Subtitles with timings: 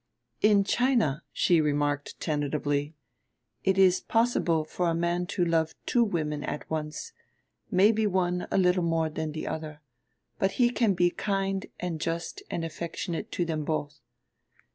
[0.41, 2.95] "In China," she remarked tentatively,
[3.63, 7.13] "it is possible for a man to love two women at once,
[7.69, 9.79] maybe one a little more than the other,
[10.39, 13.99] but he can be kind and just and affectionate to them both.